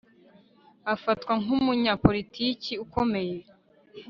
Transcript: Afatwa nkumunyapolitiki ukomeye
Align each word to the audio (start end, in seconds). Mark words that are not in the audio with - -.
Afatwa 0.93 1.33
nkumunyapolitiki 1.41 2.73
ukomeye 2.83 3.37